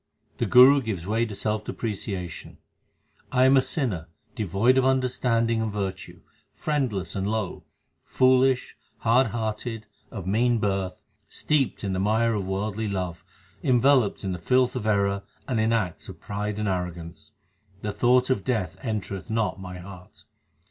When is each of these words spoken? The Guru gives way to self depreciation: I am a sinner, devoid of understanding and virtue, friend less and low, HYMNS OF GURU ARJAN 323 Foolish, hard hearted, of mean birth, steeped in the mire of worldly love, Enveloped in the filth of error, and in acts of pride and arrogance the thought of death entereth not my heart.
The 0.39 0.47
Guru 0.47 0.81
gives 0.81 1.05
way 1.05 1.27
to 1.27 1.35
self 1.35 1.63
depreciation: 1.63 2.57
I 3.31 3.45
am 3.45 3.55
a 3.55 3.61
sinner, 3.61 4.07
devoid 4.33 4.75
of 4.79 4.83
understanding 4.83 5.61
and 5.61 5.71
virtue, 5.71 6.21
friend 6.51 6.91
less 6.91 7.15
and 7.15 7.27
low, 7.29 7.51
HYMNS 7.51 7.53
OF 8.13 8.17
GURU 8.17 8.31
ARJAN 8.31 8.55
323 8.97 8.97
Foolish, 8.97 9.11
hard 9.11 9.27
hearted, 9.27 9.87
of 10.09 10.25
mean 10.25 10.57
birth, 10.57 11.03
steeped 11.29 11.83
in 11.83 11.93
the 11.93 11.99
mire 11.99 12.33
of 12.33 12.47
worldly 12.47 12.87
love, 12.87 13.23
Enveloped 13.61 14.23
in 14.23 14.31
the 14.31 14.39
filth 14.39 14.75
of 14.75 14.87
error, 14.87 15.21
and 15.47 15.59
in 15.59 15.71
acts 15.71 16.09
of 16.09 16.19
pride 16.19 16.57
and 16.57 16.67
arrogance 16.67 17.33
the 17.83 17.93
thought 17.93 18.31
of 18.31 18.43
death 18.43 18.83
entereth 18.83 19.29
not 19.29 19.61
my 19.61 19.77
heart. 19.77 20.23